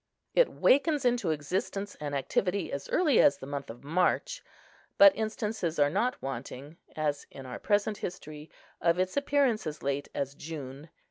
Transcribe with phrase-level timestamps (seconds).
[0.33, 4.43] It wakens into existence and activity as early as the month of March;
[4.97, 8.49] but instances are not wanting, as in our present history,
[8.81, 10.89] of its appearance as late as June.